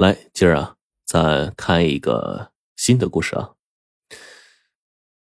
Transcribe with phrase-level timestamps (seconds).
[0.00, 3.50] 来，今儿啊，咱看一个新的故事啊。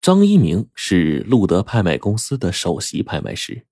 [0.00, 3.66] 张一鸣是路德拍卖公司的首席拍卖师，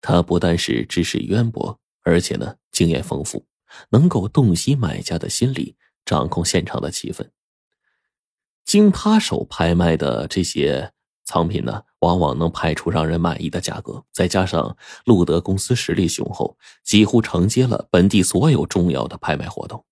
[0.00, 3.44] 他不但是知识渊博，而且呢经验丰富，
[3.90, 5.76] 能够洞悉买家的心理，
[6.06, 7.28] 掌控现场的气氛。
[8.64, 10.90] 经他手拍卖的这些
[11.22, 14.02] 藏品呢，往往能拍出让人满意的价格。
[14.10, 19.84] 再加上路德公司实力雄厚，几乎承接了本地所有重要的拍卖活动。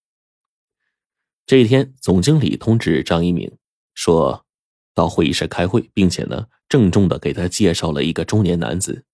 [1.49, 3.51] 这一天，总经理通知张一鸣
[3.95, 4.45] 说，
[4.93, 9.07] 到会议室开会，并且呢，郑重的给他介绍了一个中年男子。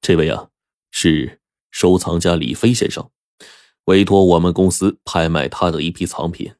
[0.00, 0.48] 这位啊，
[0.90, 1.40] 是
[1.70, 3.08] 收藏家李飞先生，
[3.84, 6.52] 委托我们公司拍卖他的一批藏品。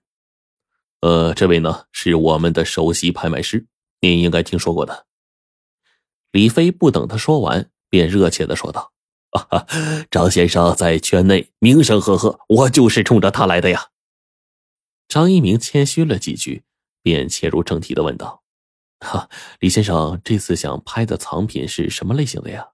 [1.00, 3.66] 呃，这位呢，是我们的首席拍卖师，
[4.02, 5.06] 您应该听说过的。
[6.30, 8.92] 李飞不等他说完，便热切的说道
[9.34, 9.66] ：“啊，
[10.12, 13.88] 张先生在圈内名声赫赫，我就是冲着他来的呀。”
[15.12, 16.64] 张一鸣谦虚了几句，
[17.02, 18.42] 便切入正题的问道
[19.00, 19.28] ：“哈，
[19.60, 22.70] 李先生这次想拍的藏品是什么类型的呀？”“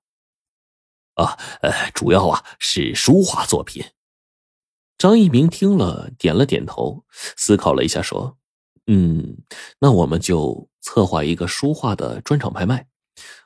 [1.19, 3.85] 啊，呃，主要啊是书画作品。”
[4.99, 7.05] 张一鸣听了，点了点头，
[7.37, 8.39] 思考了一下，说
[8.87, 9.39] ：“嗯，
[9.81, 12.87] 那我们就策划一个书画的专场拍卖。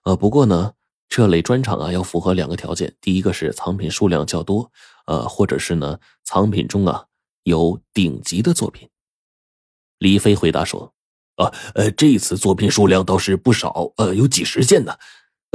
[0.04, 0.74] 呃，不过呢，
[1.08, 4.70] 这类专场啊要符合两个条件：第一个是藏品数量较多，
[5.06, 7.06] 呃，或者是呢藏品中啊。”
[7.44, 8.88] 有顶级的作品，
[9.98, 10.94] 李飞回答说
[11.36, 14.96] ：“啊，呃，这次作品数量倒是不少，呃，有几十件呢。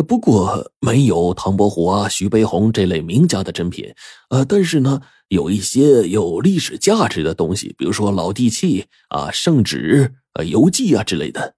[0.07, 3.95] 不过没有唐伯虎啊、徐悲鸿这类名家的珍品，
[4.29, 11.55] 呃，但是呢，有一些有历史价值的东西，比如说老地契啊、圣旨、呃、游记啊之类的。”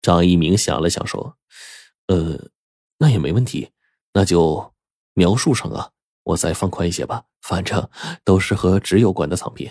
[0.00, 1.36] 张一鸣想了想说
[2.06, 2.50] ：“呃，
[2.98, 3.70] 那也没问题，
[4.12, 4.72] 那就
[5.14, 5.90] 描述上啊。”
[6.28, 7.88] 我再放宽一些吧，反正
[8.22, 9.70] 都是和纸有关的藏品，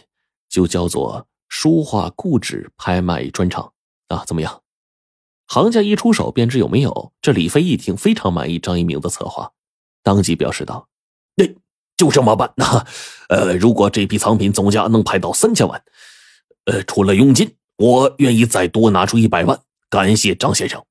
[0.50, 3.74] 就叫做书画故纸拍卖专场
[4.08, 4.64] 啊，怎么样？
[5.48, 7.14] 行家一出手便知有没有。
[7.22, 9.52] 这李飞一听，非常满意张一鸣的策划，
[10.02, 10.90] 当即表示道
[11.38, 11.46] ：“那
[11.96, 12.52] 就这么办。
[12.58, 12.86] 那
[13.30, 15.84] 呃，如果这批藏品总价能拍到三千万，
[16.66, 19.62] 呃，除了佣金，我愿意再多拿出一百万，
[19.92, 20.84] 感谢张先生。”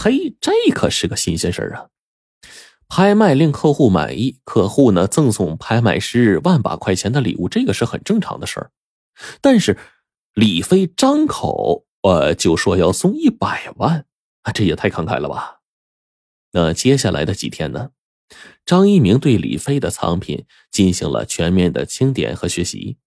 [0.00, 1.88] 嘿，这可是个新鲜事儿啊！
[2.88, 8.70] 拍卖令客户满意，客户呢赠送拍卖师万把块钱的礼物，这个是很正常的事儿。
[9.40, 9.78] 但是
[10.34, 14.06] 李飞张口呃就说要送一百万，
[14.42, 15.60] 啊，这也太慷慨了吧？
[16.52, 17.90] 那接下来的几天呢，
[18.64, 22.98] 张一鸣对李飞的藏品进行了全面的清点和学习。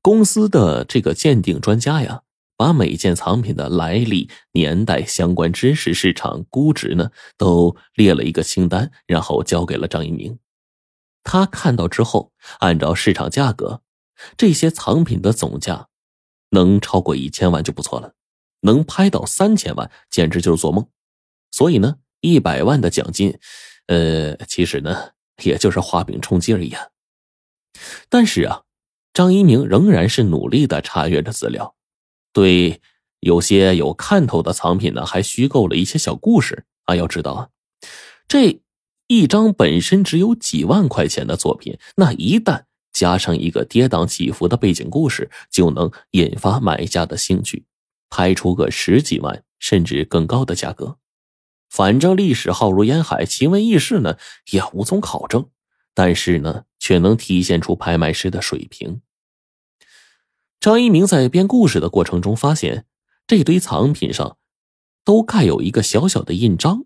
[0.00, 2.22] 公司的这个鉴定专家呀。
[2.56, 10.38] 把每件藏品的来历、年代、相关知识、市场估值呢，都列了一个清单，然后交给了张一鸣。
[11.24, 13.82] 他看到之后，按照市场价格，
[14.36, 15.88] 这些藏品的总价
[16.50, 18.14] 能超过一千万就不错了，
[18.60, 20.86] 能拍到三千万简直就是做梦。
[21.50, 23.38] 所以呢，一百万的奖金，
[23.86, 25.10] 呃，其实呢，
[25.42, 26.88] 也就是画饼充饥而已啊。
[28.08, 28.62] 但是啊，
[29.12, 31.74] 张一鸣仍然是努力的查阅着资料。
[32.32, 32.80] 对
[33.20, 36.96] 有些有看头的藏品呢，还虚构了一些小故事啊。
[36.96, 37.48] 要知道啊，
[38.26, 38.60] 这
[39.06, 47.66] 一张本身只有几万块钱的作品，那一旦加上一个跌宕起伏的背景故事，就能引发买家的兴趣，
[48.08, 50.96] 拍出个十几万甚至更高的价格。
[51.68, 54.16] 反正历史浩如烟海，奇闻异事呢
[54.50, 55.48] 也无从考证，
[55.94, 59.00] 但是呢，却能体现出拍卖师的水平。
[60.62, 62.86] 张一鸣在编故事的过程中发现，
[63.26, 64.38] 这堆藏品上
[65.04, 66.84] 都盖有一个小小的印章。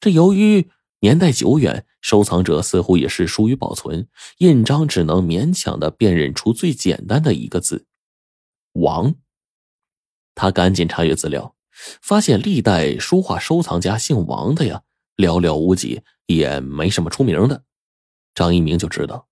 [0.00, 0.68] 这由于
[1.00, 4.06] 年代久远，收藏者似乎也是疏于保存，
[4.36, 7.86] 印章只能勉强的辨认出最简单的一个字
[8.76, 9.14] “王”。
[10.36, 11.54] 他赶紧查阅资料，
[12.02, 14.82] 发现历代书画收藏家姓王的呀
[15.16, 17.64] 寥寥无几，也没什么出名的。
[18.34, 19.26] 张一鸣就知道，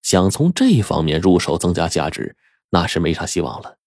[0.00, 2.36] 想从这方面入手增加价值。
[2.74, 3.78] 那是没啥希望了。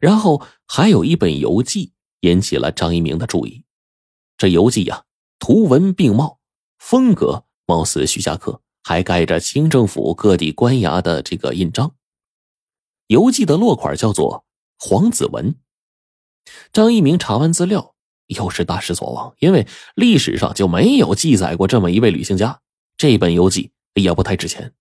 [0.00, 3.64] 然后还有一本游记引起了张一鸣的注意。
[4.36, 5.04] 这游记呀，
[5.38, 6.40] 图文并茂，
[6.78, 11.94] 风格貌似徐霞客，还盖着清政府各地官衙的这个印章。
[13.06, 14.44] 游记的落款叫做
[14.76, 15.54] 黄子文。
[16.72, 17.94] 张一鸣查完资料，
[18.26, 22.60] 又是大失所望，因为历史上就没有记载过这么一位旅行家。
[22.96, 24.74] 这本游记也不太值钱。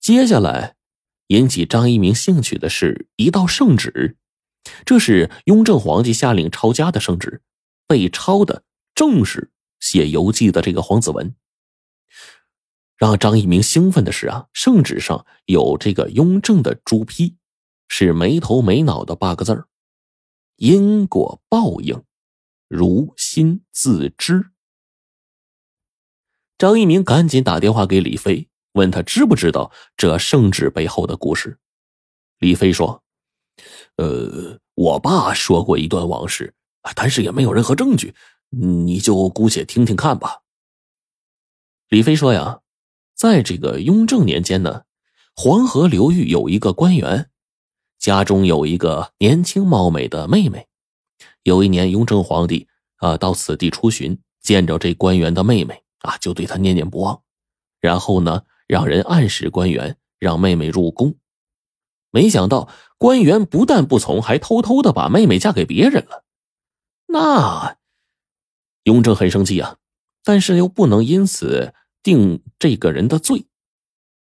[0.00, 0.74] 接下来。
[1.32, 4.18] 引起张一鸣兴趣的是一道圣旨，
[4.84, 7.40] 这是雍正皇帝下令抄家的圣旨，
[7.86, 8.64] 被抄的
[8.94, 9.50] 正是
[9.80, 11.34] 写游记的这个黄子文。
[12.96, 17.38] 让张一鸣兴奋的是啊，圣旨上有这个雍正的朱批，
[17.88, 19.68] 是没头没脑的八个字儿：
[20.56, 22.04] 因果报应，
[22.68, 24.50] 如心自知。
[26.58, 31.58] 张一鸣赶紧打电话给李飞，问他知不知道这圣旨背后的故事。
[32.38, 33.02] 李飞说
[33.96, 36.54] ：“呃，我爸说过一段往事，
[36.94, 38.14] 但是也没有任何证据，
[38.50, 40.40] 你就姑且听听看吧。”
[41.88, 42.60] 李飞说：“呀，
[43.14, 44.82] 在这个雍正年间呢，
[45.36, 47.30] 黄河流域有一个官员，
[47.98, 50.66] 家中有一个年轻貌美的妹妹。
[51.42, 52.66] 有一年，雍正皇帝
[52.96, 57.22] 啊到此地出巡，见着这官员的妹妹。”啊，就对他念念不忘，
[57.80, 61.16] 然后呢，让人暗示官员让妹妹入宫。
[62.10, 62.68] 没想到
[62.98, 66.24] 官员不但不从，还偷偷的把妹妹嫁给别人了。
[67.06, 67.78] 那
[68.84, 69.76] 雍正很生气啊，
[70.22, 73.46] 但是又不能因此定这个人的罪。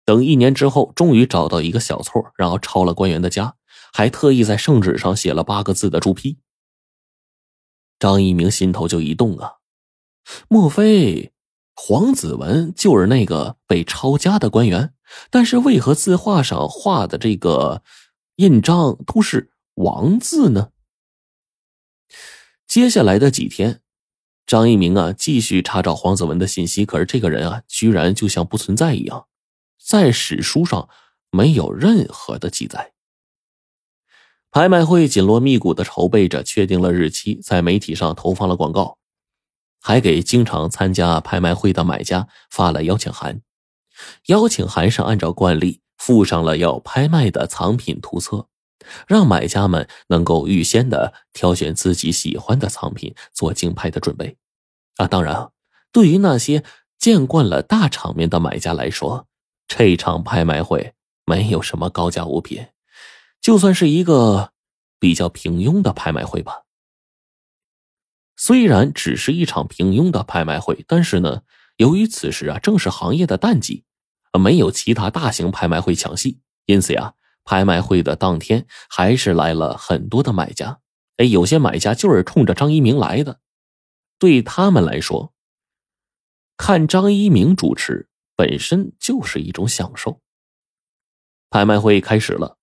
[0.06, 3.56] 等一年之后，终于找到一个小错，然后抄了官员的家，
[3.92, 6.38] 还特意在圣旨上写了八个字的朱批。
[7.98, 9.56] 张一鸣心头就一动啊，
[10.48, 11.34] 莫非？
[11.76, 14.94] 黄子文就是那个被抄家的官员，
[15.30, 17.84] 但是为何字画上画的这个
[18.38, 20.70] 印章都是王字呢？
[22.66, 23.82] 接下来的几天，
[24.48, 29.28] 张一鸣啊继续查找黄子文的信息，可是这个人啊居然就像不存在一样，
[29.78, 30.90] 在史书上
[31.30, 32.94] 没有任何的记载。
[34.50, 38.98] 拍卖会紧锣密鼓的筹备着，确定了日期，在媒体上投放了广告。
[39.88, 43.44] 还给经常参加拍卖会的买家发了邀请函，
[44.26, 48.48] 邀请函上按照惯例附上了要拍卖的藏品图册，
[49.08, 54.36] 让买家们能够预先的挑选自己喜欢的藏品做竞拍的准备。
[54.96, 55.52] 啊，当然，
[55.92, 56.64] 对于那些
[56.98, 59.28] 见惯了大场面的买家来说，
[59.68, 60.96] 这场拍卖会
[61.26, 62.70] 没有什么高价物品，
[63.40, 64.50] 就算是一个
[65.00, 66.65] 比较平庸的拍卖会吧。
[68.36, 71.44] 虽然只是一场平庸的拍卖会，但是呢，
[71.78, 73.86] 由于此时啊正是行业的淡季，
[74.40, 80.80] 没有其他大型拍卖会抢戏，因此呀，拍卖会的当天还是来了很多的买家。
[81.18, 83.40] 哎，有些买家就是冲着张一鸣来的，
[84.20, 85.34] 对他们来说，
[86.58, 90.20] 看张一鸣主持本身就是一种享受。
[91.50, 92.58] 拍卖会开始了。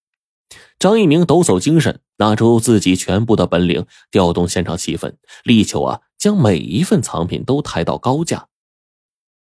[0.82, 5.14] 张一鸣抖擞精神，拿出自己全部的本领，调动现场气氛，
[5.44, 8.49] 力求啊将每一份藏品都抬到高价。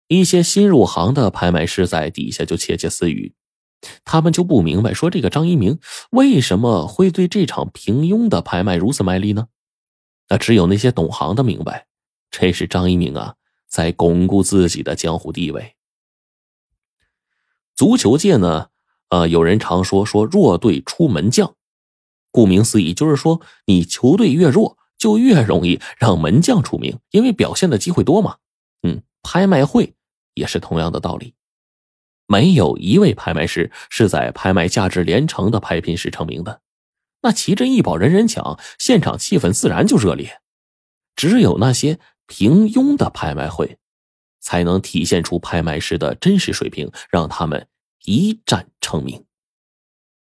[0.08, 3.34] 一些新入行的拍卖师在底下就窃窃私语，
[4.02, 5.78] 他们就不明白，说这个张一鸣
[6.08, 9.48] 为什么会对这场平庸的拍卖如此卖力呢？
[10.30, 11.86] 那只有那些懂行的明白，
[12.30, 13.34] 这是张一鸣啊
[13.68, 15.74] 在巩固自己的江湖地位。
[17.74, 18.68] 足球界呢？
[19.08, 21.54] 啊，有人常说说弱队出门将，
[22.30, 28.38] 顾名思义，就是说你球队越弱，就越容易让门将出名，因为表现的机会多嘛。
[28.82, 29.94] 嗯，拍卖会
[30.34, 31.34] 也是同样的道理，
[32.26, 36.60] 没有一位拍卖师是在拍卖价值连城的拍品时成名的，
[37.22, 40.40] 那奇珍异宝人人抢，现场气氛自然就热烈。
[41.14, 43.78] 只有那些平庸的拍卖会，
[44.40, 47.68] 才能体现出拍卖师的真实水平，让他们。
[48.06, 49.25] 一战成名。